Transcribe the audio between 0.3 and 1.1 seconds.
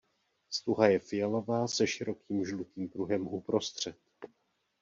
Stuha je